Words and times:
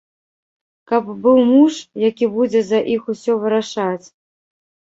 Каб 0.91 1.11
быў 1.25 1.37
муж, 1.49 1.73
які 2.09 2.31
будзе 2.39 2.65
за 2.73 2.79
іх 2.97 3.01
усё 3.17 3.39
вырашаць. 3.47 4.03